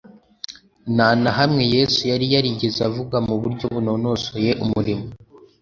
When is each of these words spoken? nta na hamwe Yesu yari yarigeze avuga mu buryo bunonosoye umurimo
nta 0.93 1.09
na 1.23 1.31
hamwe 1.37 1.63
Yesu 1.75 2.01
yari 2.11 2.25
yarigeze 2.33 2.79
avuga 2.89 3.15
mu 3.27 3.35
buryo 3.41 3.65
bunonosoye 3.73 4.51
umurimo 4.63 5.05